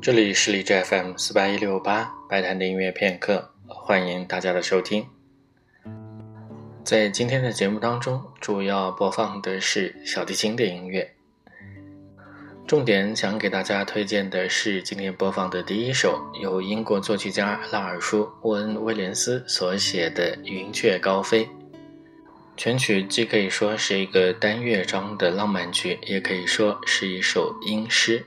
[0.00, 5.04] 这里是荔枝 FM 四八一六八白谈的音乐片刻，欢迎大家的收听。
[6.84, 11.14] 在今天的节目当中，主要播放的是小提琴的音乐。
[12.64, 21.44] 重点想给大家推荐的是今天播放的第一首，由英国作曲家拉尔舒·沃恩·威廉斯所写的《云雀高飞》。
[22.56, 28.24] 全曲既可以说是一个单乐章的浪漫曲，也可以说是一首音诗。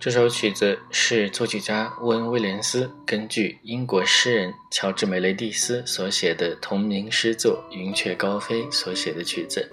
[0.00, 9.68] 这首曲子是作曲家温·威廉斯根据英国诗人乔治·梅雷蒂斯所写的同名诗作《云雀高飞》所写的曲子。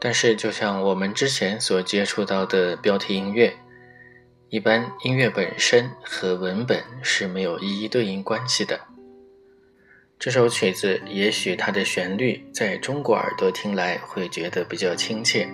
[0.00, 3.54] 但是，就像我们之前所接触到的标题音乐，
[4.48, 8.80] 一般音乐本身和文本是没有一一对应关系的。
[10.18, 15.48] 这首曲子也许它的旋律在中国耳朵听来会觉得比较亲切。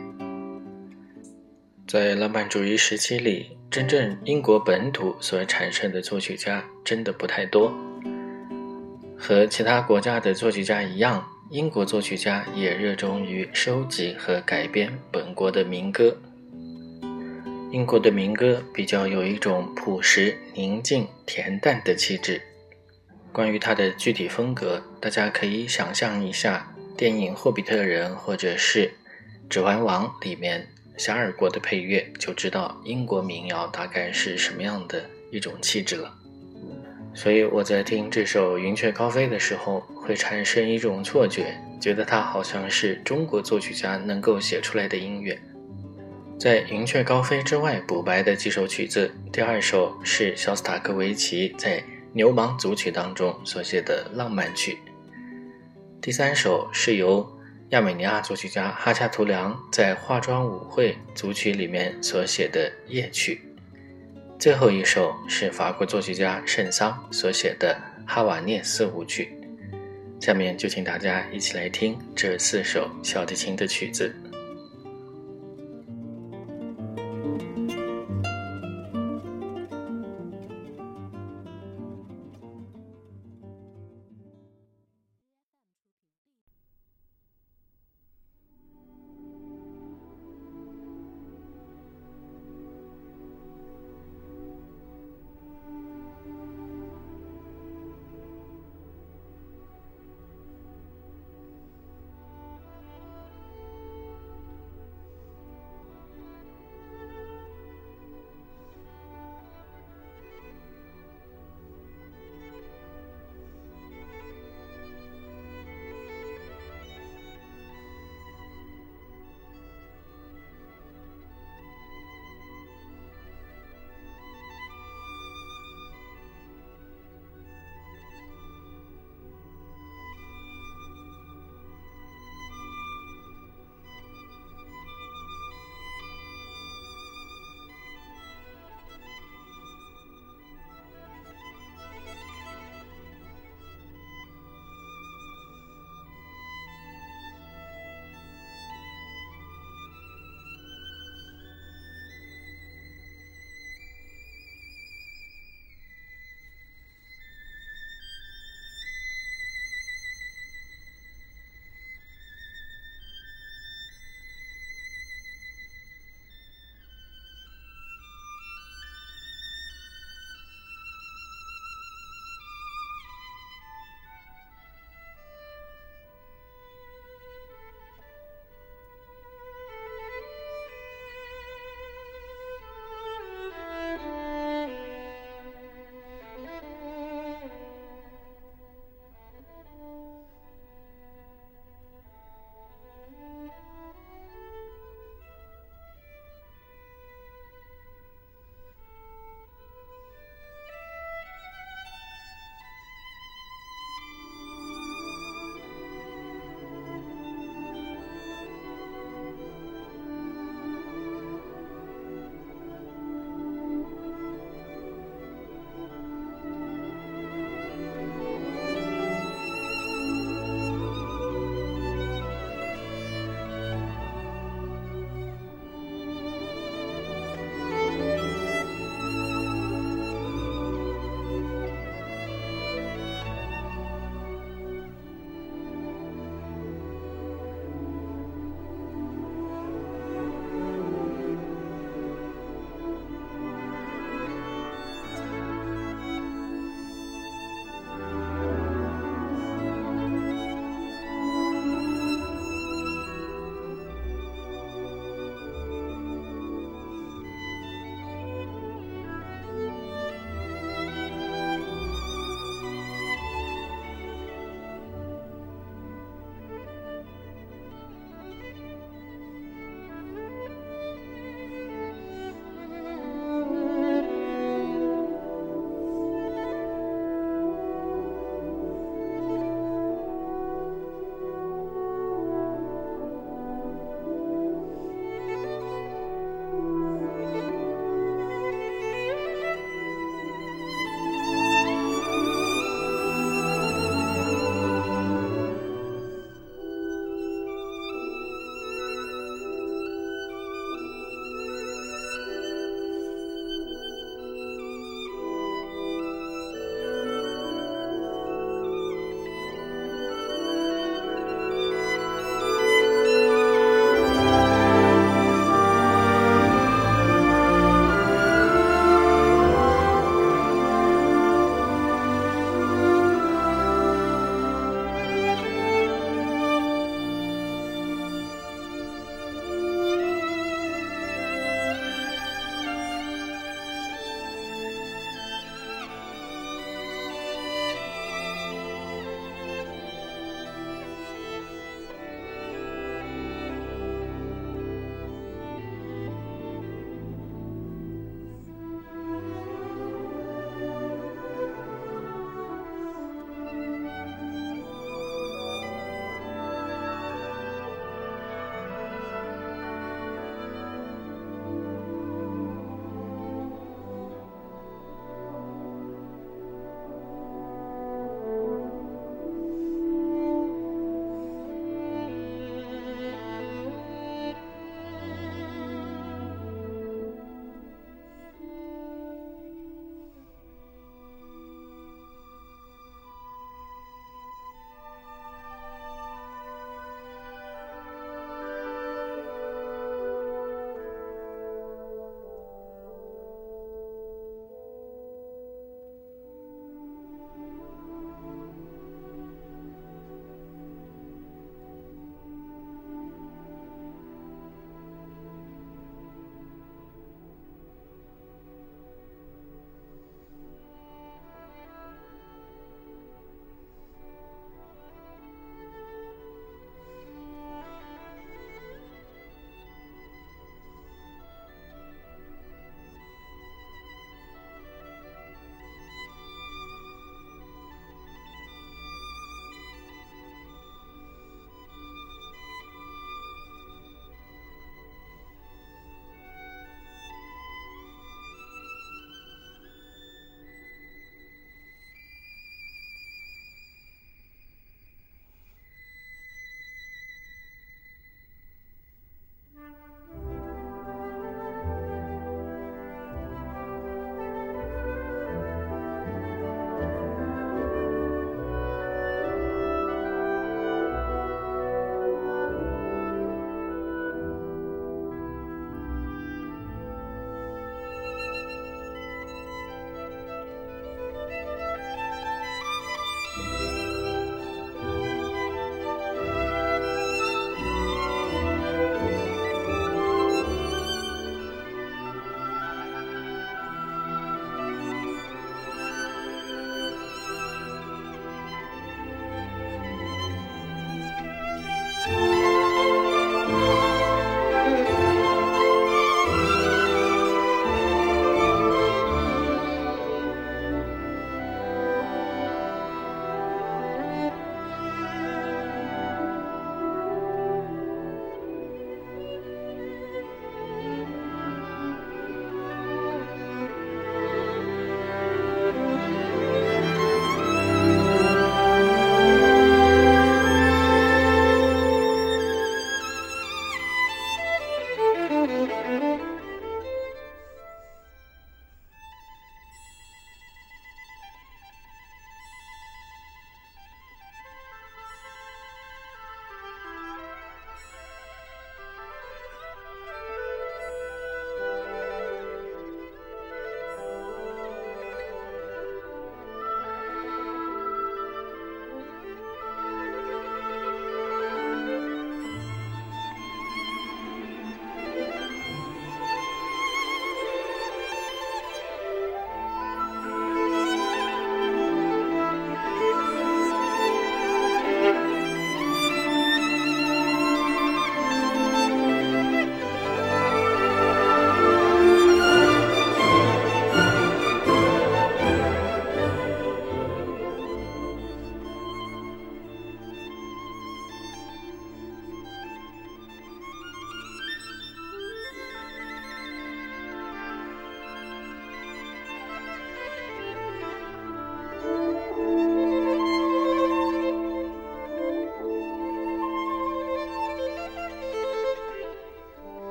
[1.90, 7.74] 在浪漫主义时期里，真正英国本土所产生的作曲家真的不太多。
[9.18, 16.16] 和其他国家的作曲家一样，英国作曲家也热衷于收集和改编本国的民歌。
[17.72, 22.40] 英国的民歌比较有一种朴实、宁静、恬淡的气质。
[23.32, 28.86] 关于它的具体风格，大家可以想象一下电影《霍比特人》或者是
[29.48, 30.68] 《指环王》里面。
[30.98, 36.14] 遐尔国的配乐就知道英国民谣大概是什么样的一种气质了。
[37.14, 45.36] 所以我在听这首《云雀高飞》的时候，会产生一种错觉，觉得它好像是中国作曲家能够写出来的音乐。
[46.38, 51.78] 在《云雀高飞》之外补白的几首曲子，第二首是肖斯塔科维奇在
[52.12, 54.78] 《牛虻组曲》当中所写的浪漫曲，
[56.00, 57.39] 第三首是由。
[57.70, 63.40] 亚美尼亚作曲家哈恰图良在《化妆舞会》组曲里面所写的夜曲，
[64.40, 67.72] 最后一首是法国作曲家圣桑所写的
[68.04, 69.32] 《哈瓦涅斯舞曲》。
[70.24, 74.12] 下面就请大家一起来听这四首小提琴的曲子。